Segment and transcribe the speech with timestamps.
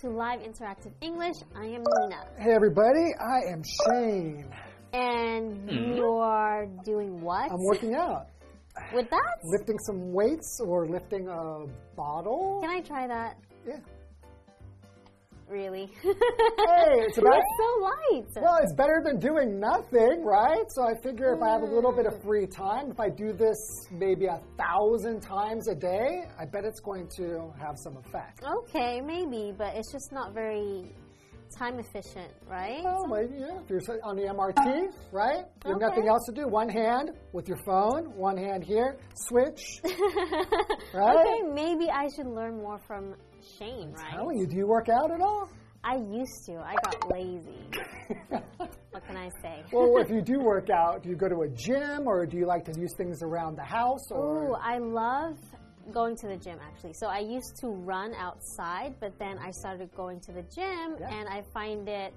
[0.00, 1.34] to Live Interactive English.
[1.56, 2.22] I am Nina.
[2.38, 4.48] Hey everybody, I am Shane.
[4.92, 5.96] And hmm.
[5.96, 7.50] you're doing what?
[7.50, 8.28] I'm working out.
[8.94, 9.38] With that?
[9.42, 11.64] Lifting some weights or lifting a
[11.96, 12.60] bottle.
[12.62, 13.38] Can I try that?
[13.66, 13.78] Yeah.
[15.48, 15.90] Really?
[16.02, 16.12] Hey,
[17.06, 17.34] it's about.
[17.38, 18.26] It's so light.
[18.42, 20.64] Well, it's better than doing nothing, right?
[20.68, 23.32] So I figure if I have a little bit of free time, if I do
[23.32, 23.56] this
[23.90, 28.42] maybe a thousand times a day, I bet it's going to have some effect.
[28.44, 30.92] Okay, maybe, but it's just not very
[31.56, 32.82] time efficient, right?
[32.84, 33.58] Oh, maybe, yeah.
[33.62, 35.46] If you're on the MRT, right?
[35.64, 35.86] You have Okay.
[35.86, 36.46] nothing else to do.
[36.46, 39.80] One hand with your phone, one hand here, switch.
[40.94, 41.16] right?
[41.16, 43.14] Okay, maybe I should learn more from
[43.58, 44.12] Shane, right?
[44.12, 44.46] How you?
[44.46, 45.48] Do you work out at all?
[45.84, 46.56] I used to.
[46.58, 47.68] I got lazy.
[48.90, 49.62] What can I say?
[49.72, 52.46] well, if you do work out, do you go to a gym or do you
[52.46, 54.10] like to use things around the house?
[54.10, 55.36] Or Ooh, I love
[55.92, 56.94] going to the gym actually.
[56.94, 61.14] So I used to run outside, but then I started going to the gym Yeah.
[61.14, 62.14] and I find it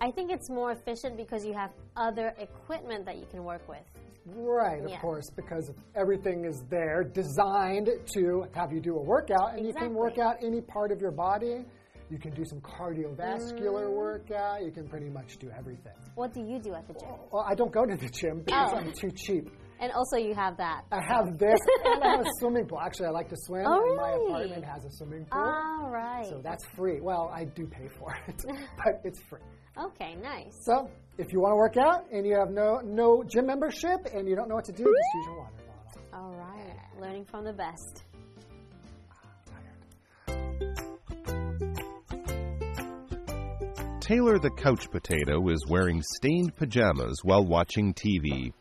[0.00, 3.84] I think it's more efficient because you have other equipment that you can work with.
[4.26, 5.00] Right, of Yeah.
[5.00, 9.94] course, because everything is there designed to have you do a workout, and you can
[9.94, 11.64] work out any part of your body.
[12.10, 13.94] You can do some cardiovascular Mm.
[13.96, 14.64] workout.
[14.64, 15.92] You can pretty much do everything.
[16.16, 17.14] What do you do at the gym?
[17.30, 18.76] Well, I don't go to the gym because Oh.
[18.78, 19.48] I'm too cheap.
[19.78, 20.84] And also you have that.
[20.92, 22.80] I have this, and I have a swimming pool.
[22.80, 25.40] Actually, I like to swim, Oh, and my apartment has a swimming pool.
[25.40, 26.26] All right.
[26.26, 27.00] So that's free.
[27.00, 28.42] Well, I do pay for it,
[28.76, 29.40] but it's free.
[29.78, 30.54] Okay, nice.
[30.64, 34.28] So, if you want to work out and you have no no gym membership and
[34.28, 36.24] you don't know what to do, just use your water bottle.
[36.24, 36.76] All right.
[37.00, 38.04] Learning from the best.
[39.12, 40.36] Ah,
[44.00, 48.52] Taylor the couch potato is wearing stained pajamas while watching TV.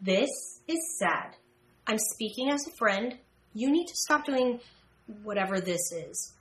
[0.00, 0.30] This
[0.66, 1.36] is sad.
[1.86, 3.18] I'm speaking as a friend.
[3.52, 4.60] You need to stop doing
[5.22, 6.32] whatever this is.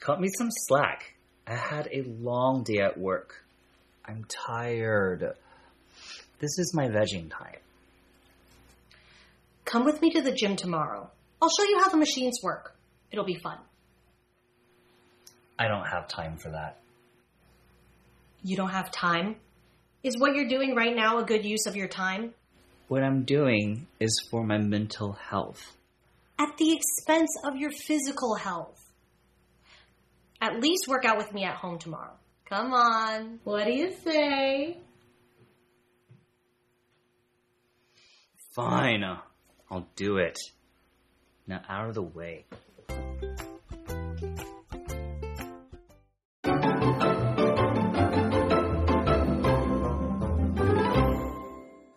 [0.00, 1.11] Cut me some slack.
[1.52, 3.44] I had a long day at work.
[4.06, 5.34] I'm tired.
[6.38, 7.60] This is my vegging time.
[9.66, 11.10] Come with me to the gym tomorrow.
[11.42, 12.74] I'll show you how the machines work.
[13.10, 13.58] It'll be fun.
[15.58, 16.78] I don't have time for that.
[18.42, 19.36] You don't have time?
[20.02, 22.32] Is what you're doing right now a good use of your time?
[22.88, 25.76] What I'm doing is for my mental health.
[26.38, 28.81] At the expense of your physical health.
[30.42, 32.14] At least work out with me at home tomorrow.
[32.48, 33.38] Come on.
[33.44, 34.76] What do you say?
[38.52, 39.04] Fine.
[39.70, 40.36] I'll do it.
[41.46, 42.46] Now out of the way.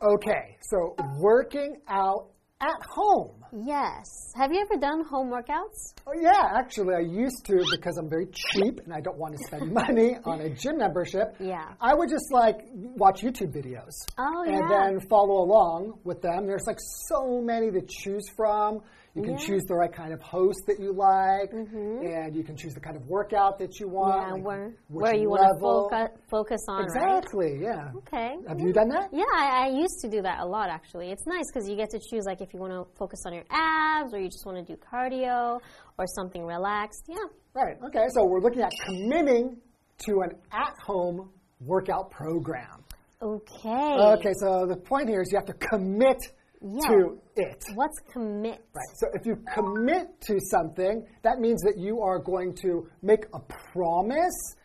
[0.04, 2.28] Okay, so working out
[2.62, 3.45] at home.
[3.54, 4.32] Yes.
[4.36, 5.94] Have you ever done home workouts?
[6.08, 9.40] Oh, yeah, actually, I used to because I'm very cheap and I don't want to
[9.48, 11.36] spend money on a gym membership.
[11.40, 11.74] Yeah.
[11.82, 13.94] I would just like watch YouTube videos.
[14.18, 14.60] Oh, and yeah.
[14.60, 16.46] And then follow along with them.
[16.48, 18.82] There's like so many to choose from.
[19.16, 19.46] You can Yeah.
[19.48, 22.06] Choose the right kind of host that you like, mm-hmm.
[22.06, 24.22] and you can choose the kind of workout that you want.
[24.28, 27.18] yeah, like where where you want to focus focus on, right?
[27.24, 27.92] Exactly, yeah.
[27.96, 28.36] Okay.
[28.46, 29.08] Have you done that?
[29.14, 31.12] Yeah, I, I used to do that a lot actually.
[31.12, 33.46] It's nice because you get to choose like if you want to focus on your
[33.52, 35.60] abs or you just want to do cardio
[35.98, 37.04] or something relaxed.
[37.08, 37.16] Yeah.
[37.54, 39.58] Right, okay, so we're looking at committing
[40.06, 41.30] to an at home
[41.62, 42.84] workout program.
[43.22, 43.96] Okay.
[44.00, 46.18] Okay, so the point here is you have to commit
[46.62, 46.88] Yeah.
[46.90, 47.64] to it.
[47.76, 48.62] What's commit?
[48.74, 48.96] Right.
[48.96, 53.40] So if you commit to something, that means that you are going to make a
[53.72, 54.56] promise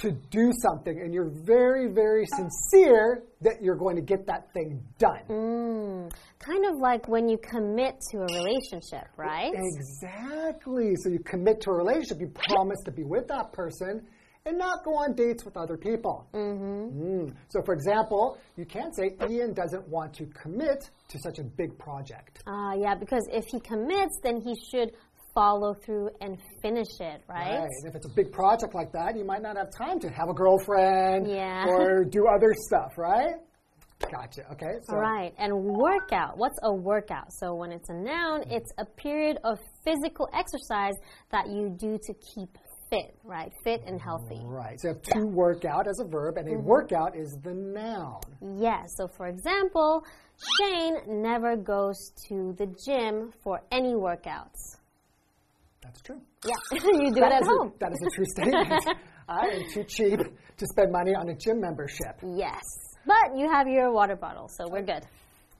[0.00, 4.82] to do something, and you're very, very sincere that you're going to get that thing
[4.98, 5.20] done.
[5.28, 9.52] Mm, kind of like when you commit to a relationship, right?
[9.54, 10.94] Exactly.
[10.96, 14.06] So you commit to a relationship, you promise to be with that person
[14.46, 16.26] and not go on dates with other people.
[16.32, 16.90] Mm.
[16.90, 17.28] hmm.
[17.48, 21.78] So, for example, you can't say Ian doesn't want to commit to such a big
[21.78, 22.42] project.
[22.46, 24.92] Uh, yeah, because if he commits, then he should
[25.34, 27.60] follow through and finish it, right?
[27.60, 30.28] And if it's a big project like that, you might not have time to have
[30.28, 31.66] a girlfriend Yeah.
[31.66, 33.34] or do other stuff, right?
[34.10, 34.42] Gotcha.
[34.52, 34.78] Okay.
[34.84, 36.38] So, All right, and workout.
[36.38, 37.26] What's a workout?
[37.34, 40.94] So when it's a noun, it's a period of physical exercise
[41.30, 42.56] that you do to keep
[42.88, 43.52] fit, right?
[43.62, 44.40] Fit and healthy.
[44.42, 44.80] Right.
[44.80, 46.66] So you have to work out as a verb, and a Mm-hmm.
[46.66, 48.20] workout is the noun.
[48.56, 48.88] Yes.
[48.96, 50.02] So for example,
[50.58, 54.78] Shane never goes to the gym for any workouts.
[55.82, 56.20] That's true.
[56.44, 57.72] Yeah, you do it at is a- home.
[57.80, 58.84] that is a true statement.
[59.28, 62.20] I am too cheap to spend money on a gym membership.
[62.22, 62.62] Yes.
[63.06, 65.04] But you have your water bottle, so we're good.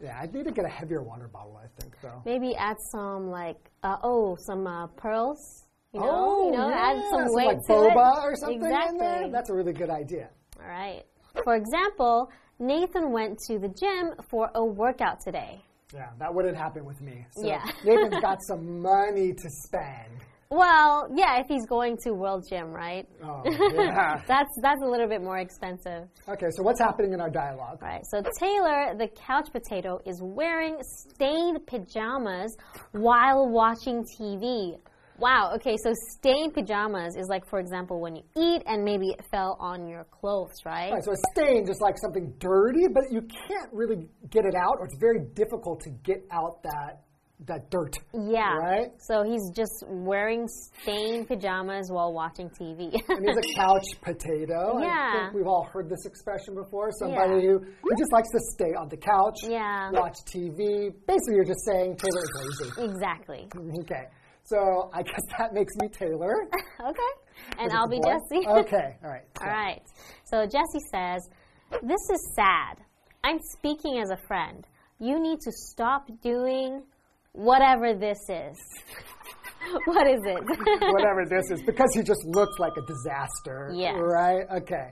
[0.02, 2.22] Yeah, I need to get a heavier water bottle, I think, though.
[2.24, 5.66] Maybe add some like uh, oh some uh, pearls.
[5.92, 6.90] You know, oh, you know, yeah.
[6.90, 8.24] add some Some, weight like to boba it.
[8.24, 8.90] or something exactly.
[8.90, 9.30] in there.
[9.30, 10.30] That's a really good idea.
[10.62, 11.02] All right.
[11.44, 12.30] For example,
[12.60, 15.60] Nathan went to the gym for a workout today.
[15.92, 17.26] Yeah, that wouldn't happen with me.
[17.32, 17.64] So Yeah.
[17.84, 20.20] Nathan's got some money to spend.
[20.52, 23.06] Well, yeah, if he's going to World Gym, right?
[23.22, 24.20] Oh, yeah.
[24.26, 26.08] That's that's a little bit more expensive.
[26.28, 27.80] okay, so what's happening in our dialogue?
[27.80, 28.02] Right.
[28.10, 32.56] So Taylor, the couch potato, is wearing stained pajamas
[32.90, 34.76] while watching TV.
[35.20, 35.52] Wow.
[35.56, 35.76] Okay.
[35.84, 39.86] So stained pajamas is like, for example, when you eat and maybe it fell on
[39.86, 40.92] your clothes, right?
[40.92, 44.76] Right, so a stain is like something dirty, but you can't really get it out,
[44.78, 47.02] or it's very difficult to get out that
[47.46, 47.96] that dirt.
[48.12, 48.52] Yeah.
[48.58, 48.88] Right?
[48.98, 50.46] So he's just wearing
[50.82, 52.92] stained pajamas while watching TV.
[53.08, 54.76] And he's a couch potato.
[54.76, 55.12] I Yeah.
[55.22, 56.90] think we've all heard this expression before.
[56.98, 57.40] Somebody Yeah.
[57.52, 59.90] who, who just likes to stay on the couch, Yeah.
[59.90, 60.90] watch TV.
[61.08, 62.92] Basically, you're just saying Taylor is lazy.
[62.92, 63.48] exactly.
[63.84, 64.04] Okay.
[64.50, 66.34] So I guess that makes me Taylor.
[66.80, 67.58] Okay.
[67.58, 68.12] And I'll be boy?
[68.12, 68.46] Jessie.
[68.48, 68.96] Okay.
[69.04, 69.24] All right.
[69.42, 69.82] All right.
[70.24, 71.28] So Jesse says,
[71.82, 72.78] This is sad.
[73.22, 74.66] I'm speaking as a friend.
[74.98, 76.82] You need to stop doing
[77.32, 78.56] whatever this is.
[79.84, 80.42] what is it?
[80.92, 83.72] Whatever this is, because he just looks like a disaster.
[83.74, 83.94] Yes.
[83.98, 84.46] Right?
[84.62, 84.90] Okay.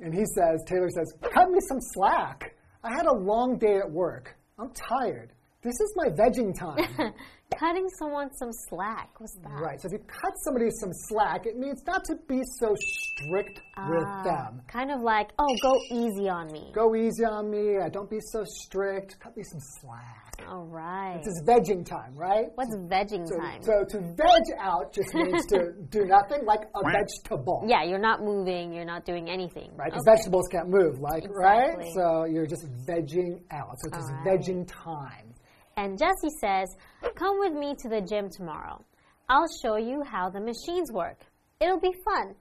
[0.00, 2.54] And he says, Taylor says, cut me some slack.
[2.82, 4.36] I had a long day at work.
[4.58, 5.32] I'm tired.
[5.62, 7.12] This is my vegging time.
[7.58, 9.08] Cutting someone some slack.
[9.18, 9.60] What's that?
[9.60, 9.80] right.
[9.80, 13.88] So if you cut somebody some slack, it means not to be so strict Ah,
[13.88, 14.60] with them.
[14.66, 16.70] Kind of like, oh, go easy on me.
[16.74, 17.78] Go easy on me.
[17.78, 19.18] uh, Don't be so strict.
[19.20, 20.42] Cut me some slack.
[20.48, 21.18] All right.
[21.24, 22.46] This is vegging time, right?
[22.56, 23.62] What's vegging So, time?
[23.62, 27.64] so to veg out just means to do nothing, like a vegetable.
[27.66, 29.70] yeah, you're not moving, you're not doing anything.
[29.76, 30.16] Right, because Okay.
[30.16, 31.76] vegetables can't move, like right.
[31.94, 33.78] So you're just vegging out.
[33.80, 34.40] So it's just All right.
[34.40, 35.32] vegging time.
[35.76, 36.74] And Jesse says,
[37.14, 38.82] Come with me to the gym tomorrow.
[39.28, 41.18] I'll show you how the machines work.
[41.60, 42.34] It'll be fun.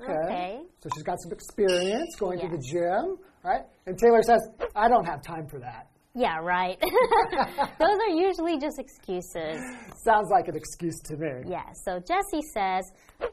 [0.00, 0.12] Okay.
[0.24, 0.60] Okay.
[0.80, 3.62] So she's got some experience going to the gym, right?
[3.86, 4.40] And Taylor says,
[4.76, 6.78] "I don't have time for that." Yeah, right.
[7.80, 9.58] Those are usually just excuses.
[10.04, 11.44] Sounds like an excuse to me.
[11.46, 12.84] Yeah, so Jesse says,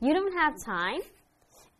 [0.02, 1.02] You don't have time?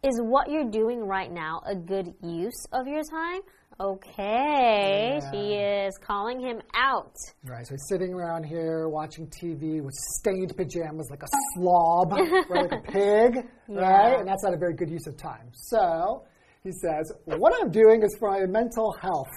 [0.04, 3.42] Is what you're doing right now a good use of your time?
[3.82, 7.16] Okay, she is calling him out.
[7.46, 7.66] Right.
[7.66, 12.72] So he's sitting around here watching TV with stained pajamas, like a slob, right, like
[12.74, 14.20] a pig, right?
[14.20, 15.50] And that's not a very good use of time.
[15.54, 16.26] So
[16.62, 19.32] he says, "What I'm doing is for my mental health."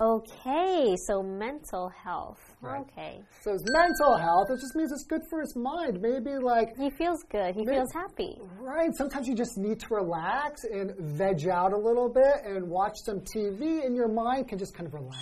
[0.00, 2.47] Okay, so mental health.
[2.60, 2.80] Right.
[2.80, 3.20] Okay.
[3.42, 6.00] So his mental health, it just means it's good for his mind.
[6.00, 8.36] Maybe like He feels good, he feels happy.
[8.58, 8.90] Right.
[8.94, 13.20] Sometimes you just need to relax and veg out a little bit and watch some
[13.20, 15.16] TV, and your mind can just kind of relax.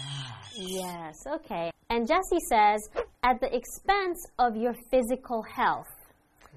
[0.57, 1.71] Yes, okay.
[1.91, 2.81] And Jesse says,
[3.23, 5.87] at the expense of your physical health,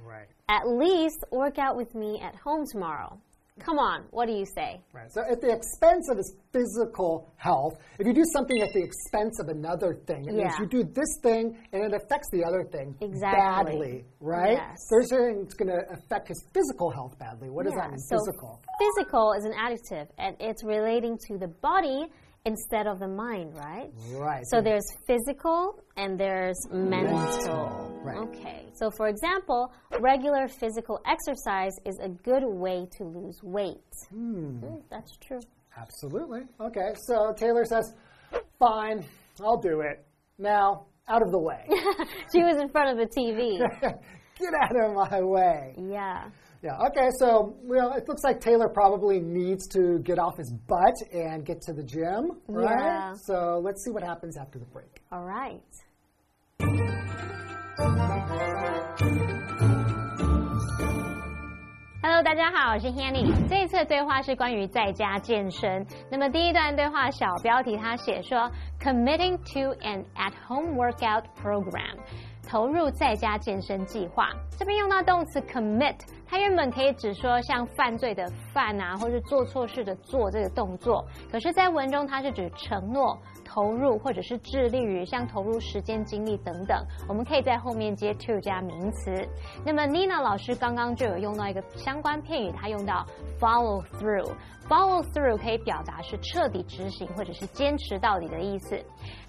[0.06, 0.28] Right.
[0.48, 3.20] at least work out with me at home tomorrow.
[3.60, 4.82] Come on, what do you say?
[4.94, 5.12] Right.
[5.12, 9.40] So, at the expense of his physical health, if you do something at the expense
[9.40, 12.96] of another thing, it means you do this thing and it affects the other thing
[13.02, 13.76] Exactly.
[13.76, 14.58] badly, right?
[14.58, 14.78] Yes.
[14.90, 17.50] There's something that's going to affect his physical health badly.
[17.50, 18.62] What does Yeah, that mean, so physical?
[18.80, 22.08] Physical is an adjective, and it's relating to the body
[22.46, 23.90] instead of the mind, right?
[24.14, 24.44] Right.
[24.50, 28.00] So there's physical and there's mental.
[28.04, 28.18] Right.
[28.18, 28.66] Okay.
[28.74, 33.78] So for example, regular physical exercise is a good way to lose weight.
[34.14, 35.40] Mm, that's true.
[35.78, 36.42] Absolutely.
[36.60, 36.94] Okay.
[37.08, 37.94] So Taylor says,
[38.58, 39.06] fine,
[39.42, 40.06] I'll do it.
[40.38, 41.66] Now, out of the way.
[42.32, 43.60] she was in front of the TV.
[44.40, 45.76] Get out of my way.
[45.78, 46.30] yeah.
[46.63, 50.95] Yeah, okay, so well, it looks like Taylor probably needs to get off his butt
[51.13, 52.81] and get to the gym, right?
[52.81, 53.13] Yeah.
[53.27, 55.03] So let's see what happens after the break.
[55.13, 55.61] All right.
[62.03, 63.49] Hello，大家好，我是 Hanny。
[63.49, 65.87] 这一次的对话是关于在家健身。
[66.11, 71.99] 那么第一段对话小标题他写说，committing to an at-home workout program，
[72.50, 74.30] 投入在家健身计划。
[74.58, 75.96] 这边用到动词 commit，
[76.28, 83.18] 它原本可以指说像犯罪的犯啊，或是做错事的做这个动作，可是，在文中它是指承诺。
[83.52, 89.12] 投入或者是致力于像投入时间、精力等等，我们可以在后面接 to 加名词。
[89.66, 93.04] 那么 Nina 老师刚刚就有用到一个相关片语，她用到
[93.40, 94.32] follow through。
[94.70, 98.80] follow through 可以表达是彻底执行或者是坚持到底的意思。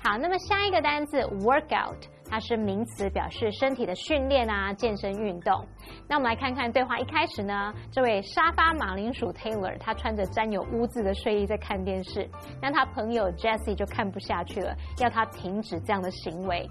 [0.04, 1.96] 好，那么下一个单词 workout，
[2.30, 5.66] 它是名词，表示身体的训练啊、健身运动。
[6.08, 12.30] 那我们来看看对话一开始呢，这位沙发马铃薯 Taylor，他穿着沾有污渍的睡衣在看电视，
[12.62, 16.66] 那他朋友 Jessie 就看不下去了，要他停止这样的行为。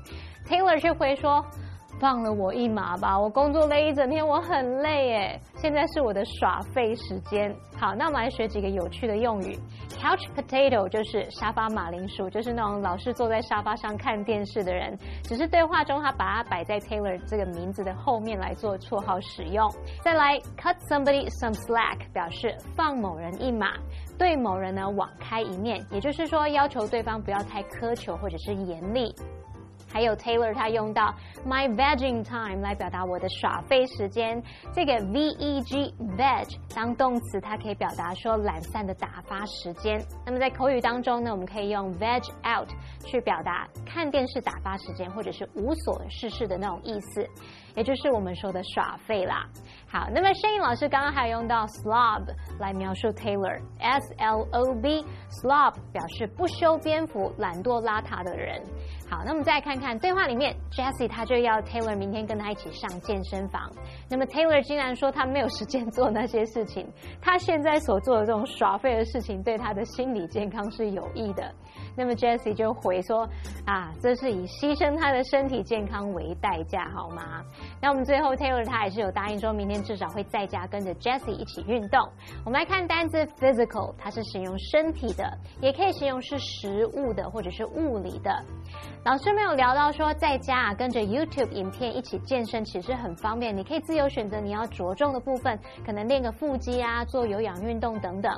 [0.47, 1.45] Taylor 却回说。
[1.99, 3.19] 放了我一马吧！
[3.19, 5.41] 我工作了一整天，我很累诶。
[5.55, 7.53] 现在是我的耍废时间。
[7.77, 9.57] 好，那我们来学几个有趣的用语。
[9.99, 14.97] Couch potato 就是沙发马铃薯，就是那种老是坐在沙发上看电视的人。
[15.23, 19.69] 只是对话中他把它摆在 Taylor 这个名字的后面来做绰号使用。
[20.01, 23.73] 再来，cut somebody some slack 表示放某人一马，
[24.17, 29.13] 对某人呢网开一面，也就是说要求对方不要太苛求或者是严厉。
[29.91, 31.13] 还有 Taylor 他用到
[31.45, 34.41] my vegging time 来表达我的耍废时间。
[34.73, 39.99] 这个 v e g veg 当动词，它可以表达说懒散的打发时间。
[40.25, 42.69] 那么在口语当中呢，我们可以用 veg out
[43.05, 47.27] 去表达看电视打发时间，或者是无所事事的那种意思，
[47.75, 49.45] 也就是我们说的耍废啦。
[49.91, 52.25] 好，那么声音老师刚刚还用到 slob
[52.59, 55.03] 来描述 Taylor，s l o b
[55.41, 58.61] slob 表示不修边幅、懒惰邋遢的人。
[59.09, 63.67] 好，那我们再看看对话里面，Jesse 他就要 Taylor 明天跟他一起上健身房。
[64.07, 66.87] 那么 Taylor 竟然说他没有时间做那些事情，
[67.19, 71.51] 他现在所做的这种耍废的事情对他的心理健康是有益的。
[71.97, 73.27] 那么 Jesse 就回说
[73.65, 77.43] 啊，这是以牺牲他的身体健康为代价，好吗？
[77.81, 81.99] 那我们最后 Taylor 他还是有答应说明天至少会在家跟着 Jessie 一起运动。
[82.45, 88.43] 我们来看单字 physical，它是形容身体的，也可以形容是食物的或者是物理的。
[89.05, 93.55] 老师没有聊到说，在家啊跟着 YouTube 影片一起健身，其实很方便。
[93.55, 98.31] 你可以自由选择你要着重的部分，可能练个腹肌啊，做有氧运动等等。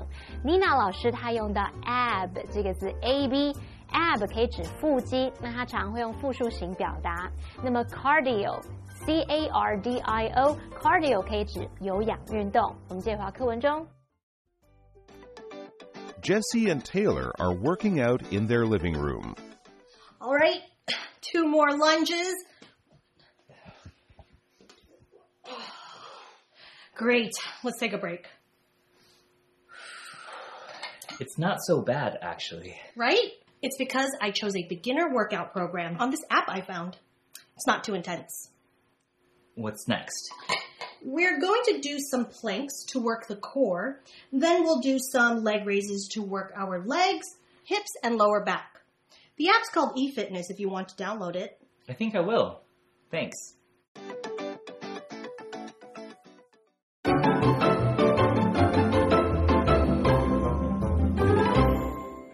[0.43, 3.53] Nina 老师她用的 ab 这个字，a b
[3.91, 7.29] ab 可以指腹肌，那她常会用复数形表达。
[7.63, 8.59] 那么 cardio
[9.04, 12.76] c a r d i o cardio 可以指有氧运动。
[12.88, 13.86] 我们接话课文中。
[16.22, 19.36] Jesse and Taylor are working out in their living room.
[20.18, 20.62] All right,
[21.20, 22.34] two more lunges.
[26.96, 27.34] Great.
[27.62, 28.26] Let's take a break.
[31.20, 32.74] It's not so bad, actually.
[32.96, 33.32] Right?
[33.62, 36.96] It's because I chose a beginner workout program on this app I found.
[37.54, 38.50] It's not too intense.
[39.55, 40.31] What's next?
[41.03, 44.01] We're going to do some planks to work the core.
[44.31, 47.27] Then we'll do some leg raises to work our legs,
[47.63, 48.81] hips, and lower back.
[49.37, 51.59] The app's called eFitness if you want to download it.
[51.89, 52.61] I think I will.
[53.09, 53.55] Thanks.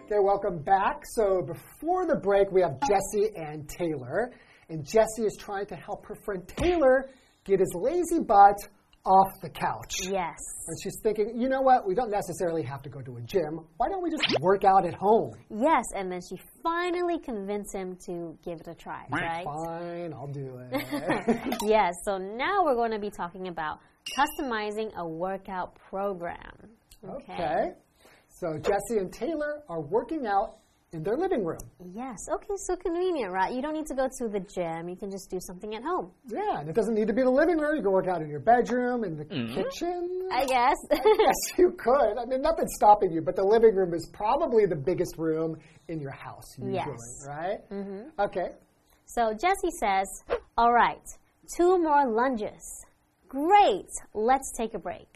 [0.05, 1.03] Okay, welcome back.
[1.15, 4.33] So before the break, we have Jesse and Taylor.
[4.69, 7.09] And Jesse is trying to help her friend Taylor
[7.45, 8.57] get his lazy butt
[9.05, 9.93] off the couch.
[10.01, 10.36] Yes.
[10.67, 11.88] And she's thinking, you know what?
[11.88, 13.62] We don't necessarily have to go to a gym.
[13.77, 15.31] Why don't we just work out at home?
[15.50, 19.45] Yes, and then she finally convinced him to give it a try, right?
[19.45, 21.53] Fine, I'll do it.
[21.63, 23.79] yes, so now we're going to be talking about
[24.17, 26.51] customizing a workout program.
[27.09, 27.71] okay.
[28.29, 30.57] So Jesse and Taylor are working out
[30.94, 31.60] in their living room.
[31.94, 33.53] Yes, okay, so convenient, right?
[33.53, 34.88] You don't need to go to the gym.
[34.88, 36.12] You can just do something at home.
[36.27, 37.75] Yeah, and it doesn't need to be the living room.
[37.75, 40.29] You can work out in your bedroom, in the kitchen.
[40.32, 40.75] I guess.
[40.91, 42.17] yes, you could.
[42.17, 45.58] I mean, nothing's stopping you, but the living room is probably the biggest room
[45.89, 47.27] in your house, usually, Yes.
[47.27, 47.70] right?
[47.70, 48.22] Mm-hmm.
[48.22, 48.50] Okay.
[49.06, 50.08] so Jesse says,
[50.58, 51.03] All right,
[51.58, 52.86] two more lunges.
[53.27, 55.08] Great, let's take a break.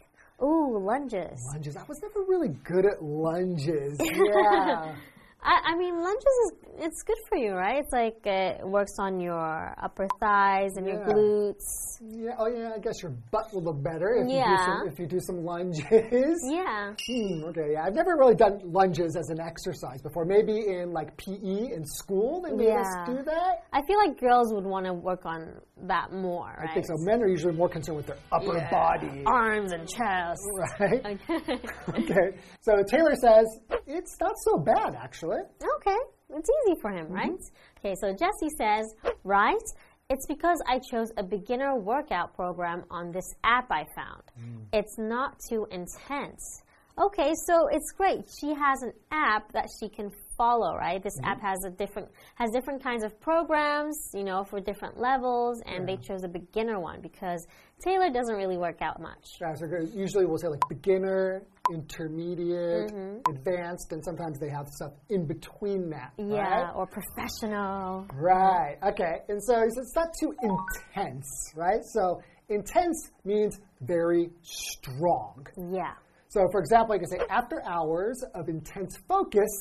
[0.43, 1.39] Ooh, lunges.
[1.53, 1.77] Lunges.
[1.77, 3.97] I was never really good at lunges.
[4.11, 4.95] Yeah.
[5.43, 6.51] I, I mean, lunges is
[6.83, 7.77] it's good for you, right?
[7.83, 11.63] It's like it works on your upper thighs and your glutes.
[12.01, 12.31] yeah.
[12.39, 12.71] Oh, yeah.
[12.75, 15.43] I guess your butt will look better if you do some if you do some
[15.43, 15.85] lunges.
[16.51, 16.93] Yeah.
[17.07, 17.83] Hmm, okay, yeah.
[17.85, 20.25] I've never really done lunges as an exercise before.
[20.25, 23.63] Maybe in like PE in school, they made us do that.
[23.73, 25.53] I feel like girls would want to work on
[25.87, 26.69] that more, right?
[26.69, 26.93] I think so.
[26.99, 28.69] Men are usually more concerned with their upper Yeah.
[28.69, 29.23] body.
[29.25, 30.41] Arms and chest.
[30.79, 31.05] Right?
[31.05, 31.61] Okay.
[31.89, 32.37] okay.
[32.61, 33.45] So Taylor says
[33.87, 35.30] it's not so bad, actually.
[35.33, 35.97] Okay.
[36.33, 37.31] It's easy for him, right?
[37.31, 37.85] Mm-hmm.
[37.85, 39.61] Okay, so Jesse says, right?
[40.09, 44.23] It's because I chose a beginner workout program on this app I found.
[44.39, 44.65] Mm.
[44.73, 46.63] It's not too intense.
[46.97, 48.25] Okay, so it's great.
[48.39, 51.03] She has an app that she can follow, right?
[51.03, 55.61] This app has a different has different kinds of programs, you know, for different levels,
[55.67, 57.45] and they chose a beginner one because
[57.85, 59.25] Taylor doesn't really work out much.
[59.39, 63.35] Yeah, so usually we'll say like beginner, intermediate, Mm-hmm.
[63.35, 66.11] advanced, and sometimes they have stuff in between that.
[66.17, 66.73] Yeah, right?
[66.75, 68.07] or professional.
[68.13, 68.77] Right.
[68.91, 69.15] Okay.
[69.29, 71.81] And so it's not too intense, right?
[71.93, 75.45] So intense means very strong.
[75.71, 75.93] Yeah.
[76.29, 79.51] So, for example, you can say, after hours of intense focus,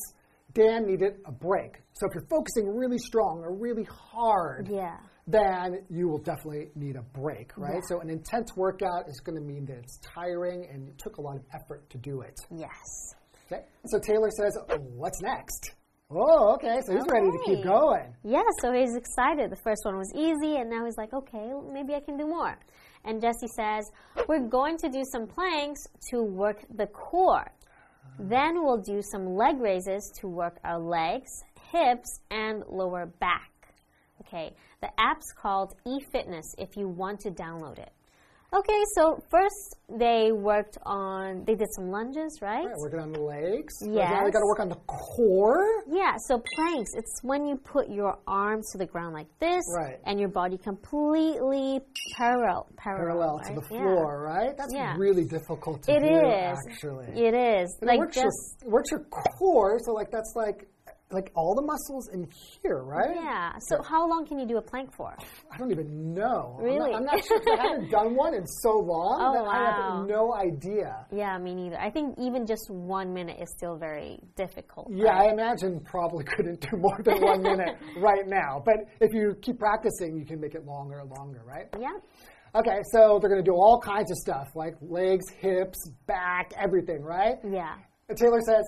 [0.54, 1.76] Dan needed a break.
[1.92, 4.97] So, if you're focusing really strong or really hard, Yeah.
[5.26, 7.75] then you will definitely need a break, right?
[7.75, 7.80] Yeah.
[7.88, 11.21] So, an intense workout is going to mean that it's tiring and it took a
[11.21, 12.35] lot of effort to do it.
[12.50, 13.14] Yes.
[13.52, 13.64] Okay.
[13.87, 15.75] So, Taylor says, What's next?
[16.11, 16.80] Oh, okay.
[16.87, 18.14] So, he's ready to keep going.
[18.25, 19.50] Yeah, so he's excited.
[19.50, 22.59] The first one was easy, and now he's like, okay, maybe I can do more.
[23.04, 23.88] And Jesse says,
[24.28, 25.80] we're going to do some planks
[26.11, 27.50] to work the core.
[28.23, 33.50] Then we'll do some leg raises to work our legs, hips, and lower back.
[34.21, 37.93] Okay, the app's called eFitness if you want to download it.
[38.52, 42.66] Okay, so first they worked on, they did some lunges, right?
[42.66, 43.75] Right, working on the legs.
[43.80, 44.11] Yeah.
[44.11, 45.85] Now we got to work on the core.
[45.88, 50.00] Yeah, so planks, it's when you put your arms to the ground like this Right.
[50.04, 51.78] and your body completely
[52.16, 53.54] parallel parallel, Parallel to right?
[53.69, 53.80] the Yeah.
[53.83, 54.57] floor, right?
[54.57, 54.97] That's Yeah.
[54.99, 56.59] really difficult to It do, is.
[56.69, 57.07] actually.
[57.14, 57.76] It is.
[57.80, 59.04] And it like works, just your, works your
[59.38, 60.66] core, so like that's like
[61.12, 62.29] like all the muscles in
[62.62, 63.14] here, right?
[63.14, 63.52] yeah.
[63.69, 65.17] So how long can you do a plank for?
[65.52, 66.57] I don't even know.
[66.59, 66.95] I'm not- Really?
[66.95, 67.40] I'm not, sure.
[67.59, 71.07] I haven't done one in so long Oh, that I have no idea.
[71.12, 71.79] Yeah, me neither.
[71.81, 74.88] I think even just one minute is still very difficult.
[74.93, 75.31] Yeah, right?
[75.31, 78.62] I imagine probably couldn't do more than one minute right now.
[78.64, 81.67] But if you keep practicing, you can make it longer and longer, right?
[81.79, 81.90] Yeah.
[82.55, 87.02] Okay, so they're going to do all kinds of stuff like legs, hips, back, everything,
[87.02, 87.37] right?
[87.49, 87.76] Yeah.
[88.09, 88.64] And Taylor says,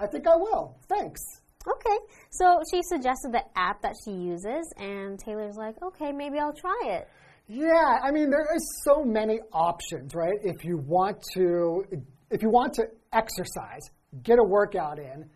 [0.00, 0.78] I think I will.
[0.88, 1.20] Thanks.
[1.68, 1.98] Okay.
[2.30, 6.80] So she suggested the app that she uses, and Taylor's like, okay, maybe I'll try
[6.84, 7.08] it.
[7.48, 10.38] Yeah, I mean there are so many options, right?
[10.42, 11.84] If you want to
[12.30, 13.82] if you want to exercise,
[14.22, 15.28] get a workout in.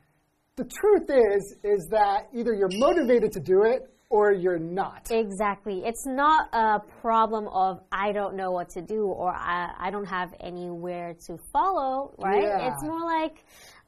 [0.57, 5.07] The truth is is that either you're motivated to do it or you're not.
[5.11, 5.83] Exactly.
[5.85, 10.07] It's not a problem of I don't know what to do or I, I don't
[10.07, 12.43] have anywhere to follow, right?
[12.43, 12.73] Yeah.
[12.73, 13.45] It's more like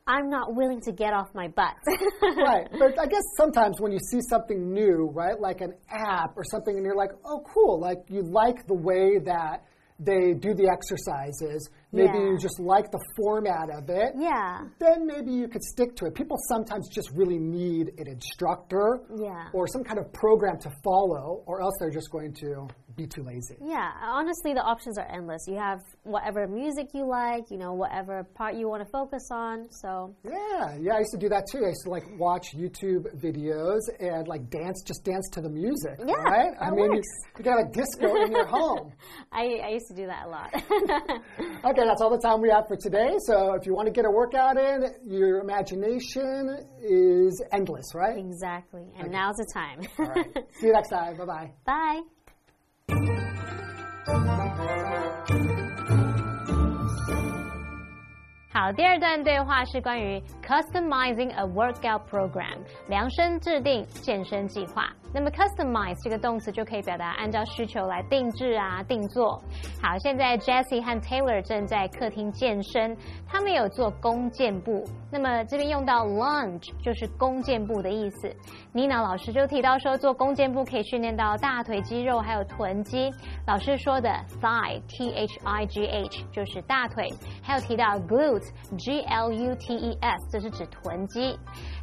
[0.06, 1.74] I'm not willing to get off my butt.
[2.36, 2.66] right.
[2.72, 6.74] But I guess sometimes when you see something new, right, like an app or something,
[6.74, 9.64] and you're like, oh, cool, like you like the way that
[10.00, 12.24] they do the exercises, maybe Yeah.
[12.30, 14.12] you just like the format of it.
[14.18, 14.64] yeah.
[14.78, 16.14] then maybe you could stick to it.
[16.14, 19.48] People sometimes just really need an instructor Yeah.
[19.52, 23.22] or some kind of program to follow, or else they're just going to be too
[23.22, 23.56] lazy.
[23.64, 25.46] Yeah, honestly, the options are endless.
[25.48, 29.66] You have whatever music you like, you know, whatever part you want to focus on.
[29.70, 31.64] So, Yeah, yeah, I used to do that too.
[31.64, 36.00] I used to like watch YouTube videos and like dance, just dance to the music,
[36.06, 36.52] Yeah, right?
[36.60, 37.08] I mean, you, works.
[37.38, 38.92] you got a disco in your home.
[39.32, 40.52] I, I used to do that a lot.
[41.64, 43.17] Okay, that's all the time we have for today.
[43.19, 48.17] So if you want to get a workout in, your imagination is endless, right?
[48.17, 48.85] exactly.
[48.97, 49.81] And now's the time.
[49.99, 50.45] All right.
[50.59, 51.17] See you next time.
[51.17, 51.51] Bye bye.
[51.65, 52.01] Bye.
[58.53, 64.91] 好，第二段对话是关于 customizing a workout program，量身制定健身计划。
[65.14, 69.42] 那么 customize 这个动词就可以表达按照需求来定制啊、定做。
[69.82, 72.96] 好，现在 Jessie 和 Taylor 正在客厅健身，
[73.26, 74.84] 他们有做弓箭步。
[75.10, 78.34] 那么这边用到 lunge 就是弓箭步的意思。
[78.72, 83.10] Nina 老师就提到说，做弓箭步可以训练到大腿肌肉还有臀肌。
[83.46, 84.08] 老师说的
[84.40, 87.08] thigh T H I G H 就是大腿，
[87.42, 88.48] 还有提到 glutes
[88.78, 91.38] G L U T E S 这是指臀肌。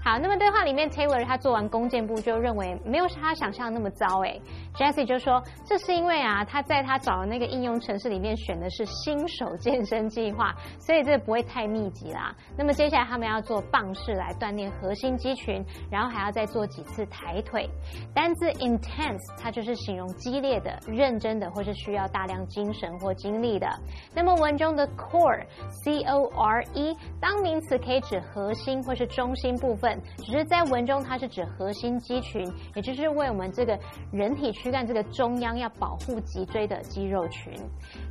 [0.09, 4.41] 好，那么对话里面 Taylor 他做完弓箭步就认为没有他想象的那么糟诶
[4.73, 12.35] Jessie 就说这是因为啊他在他找的那个应用程式里面选的是新手健身计划，所以这不会太密集啦。
[12.57, 17.69] 那么接下来他们要做棒式来锻炼核心肌群，然后还要再做几次抬腿。
[18.11, 23.67] 单字 intense 它就是形容激烈的、认真的，或是需要大量精神或精力的。
[24.15, 25.45] 那么文中的 core
[25.83, 33.77] c o r e 当名词可以指核心或是中心部分，只是在文中它是指核心肌群，也就是为我们这个
[34.11, 37.53] 人体躯干这个中央要保护脊椎的肌肉群。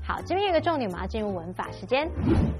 [0.02, 2.08] 好，这边有一个重点，我们要进入文法时间。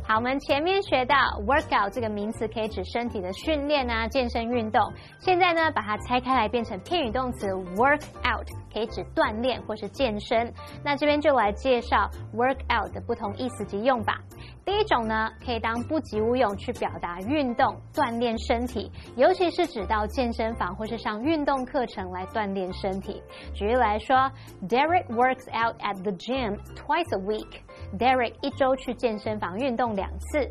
[0.03, 1.15] 好，我们前面学到
[1.47, 4.81] workout 这个名词可以指身体的训练啊、健身运动。
[5.19, 10.53] 现在呢，把它拆开来变成片语动词 work out，可以指锻炼或是健身。
[10.85, 14.21] 那这边就来介绍 work out 的不同意思及用法。
[14.69, 23.23] 第一种呢，可以当不及物用去表达运动、锻炼身体，尤其是指到健身房或是上运动课程来锻炼身体。
[23.55, 24.31] 举例来说
[24.69, 27.63] ，Derek works out at the gym twice a week。
[27.97, 30.51] Derek 一周去健身房运动两次。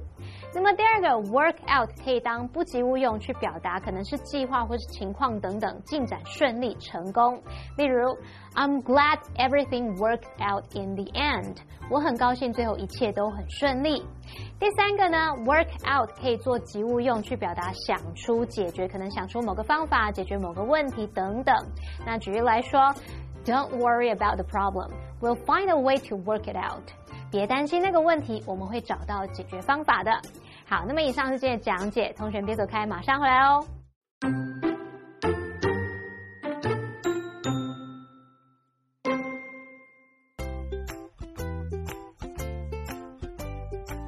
[0.53, 7.41] 那么第二个 work out 可以当不及物用去表达可能是计划或是情况等等进展顺利成功。
[7.77, 8.17] 例如
[8.55, 11.57] ，I'm glad everything worked out in the end。
[11.89, 14.03] 我很高兴最后一切都很顺利。
[14.59, 21.55] 第三个呢，work out 可以做及物用去表达想出解决，可能想出某个方法解决某个问题等等。
[22.05, 22.79] 那举例来说
[23.45, 24.91] ，Don't worry about the problem.
[25.21, 26.83] We'll find a way to work it out.
[27.30, 30.10] 别担心那个问题，我们会找到解决方法的。
[30.64, 33.66] 好，那么以上是今天的讲解，同学别走开，马上回来哦。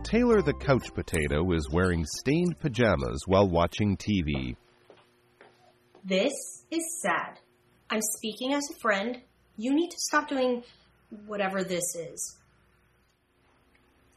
[0.05, 4.55] Taylor the couch potato is wearing stained pajamas while watching TV.
[6.07, 6.33] This
[6.71, 7.41] is sad.
[7.91, 9.23] I'm speaking as a friend.
[9.57, 10.63] You need to stop doing
[11.27, 12.38] whatever this is.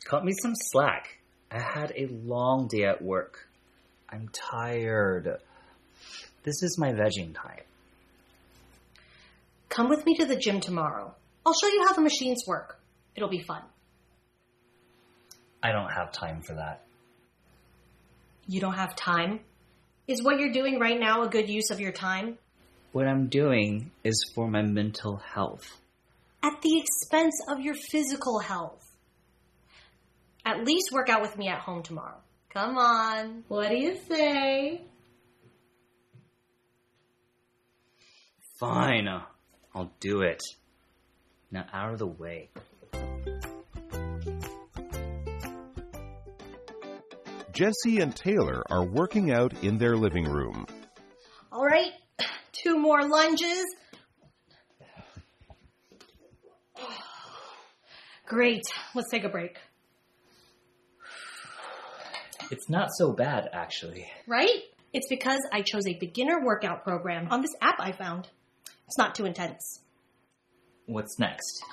[0.04, 1.18] Cut me some slack.
[1.50, 3.48] I had a long day at work.
[4.08, 5.38] I'm tired.
[6.42, 7.62] This is my vegging time.
[9.68, 11.14] Come with me to the gym tomorrow.
[11.46, 12.78] I'll show you how the machines work.
[13.16, 13.62] It'll be fun.
[15.62, 16.84] I don't have time for that.
[18.46, 19.40] You don't have time?
[20.08, 22.38] Is what you're doing right now a good use of your time?
[22.90, 25.80] What I'm doing is for my mental health.
[26.42, 28.91] At the expense of your physical health.
[30.52, 32.18] At least work out with me at home tomorrow.
[32.50, 33.44] Come on.
[33.48, 34.82] What do you say?
[38.60, 39.08] Fine.
[39.74, 40.42] I'll do it.
[41.50, 42.50] Now out of the way.
[47.52, 50.66] Jesse and Taylor are working out in their living room.
[51.50, 51.92] All right.
[52.52, 53.64] Two more lunges.
[58.26, 58.64] Great.
[58.94, 59.56] Let's take a break.
[62.52, 64.06] It's not so bad, actually.
[64.26, 64.60] Right?
[64.92, 68.28] It's because I chose a beginner workout program on this app I found.
[68.86, 69.80] It's not too intense.
[70.84, 71.64] What's next?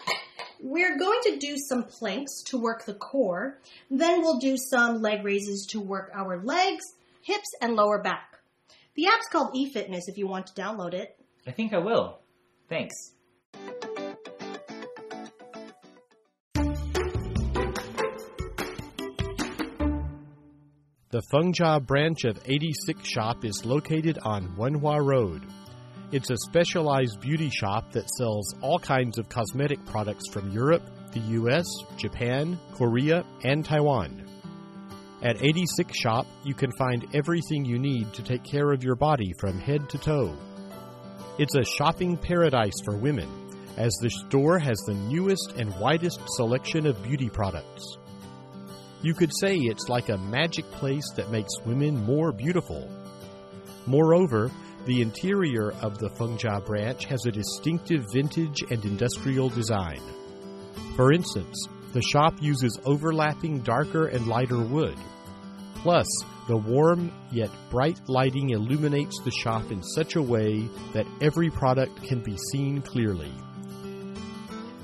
[0.62, 3.60] We're going to do some planks to work the core.
[3.92, 6.86] Then we'll do some leg raises to work our legs,
[7.24, 8.40] hips, and lower back.
[8.96, 11.18] The app's called eFitness if you want to download it.
[11.46, 12.20] I think I will.
[12.70, 12.96] Thanks.
[21.20, 25.46] The Fengjia branch of 86 Shop is located on Wenhua Road.
[26.14, 31.20] It's a specialized beauty shop that sells all kinds of cosmetic products from Europe, the
[31.42, 31.66] US,
[31.98, 34.30] Japan, Korea, and Taiwan.
[35.22, 39.34] At 86 Shop, you can find everything you need to take care of your body
[39.40, 40.38] from head to toe.
[41.38, 43.28] It's a shopping paradise for women,
[43.76, 47.98] as the store has the newest and widest selection of beauty products.
[49.02, 52.90] You could say it's like a magic place that makes women more beautiful.
[53.86, 54.52] Moreover,
[54.86, 60.02] the interior of the Fengjia branch has a distinctive vintage and industrial design.
[60.96, 64.98] For instance, the shop uses overlapping darker and lighter wood.
[65.76, 66.08] Plus,
[66.50, 72.04] the warm yet bright lighting illuminates the shop in such a way that every product
[72.04, 73.32] can be seen clearly.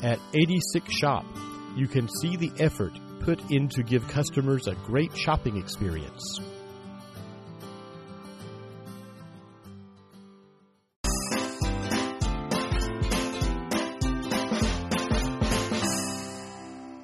[0.03, 1.25] At 86 Shop,
[1.75, 2.93] you can see the effort
[3.25, 6.39] put in to give customers a great shopping experience.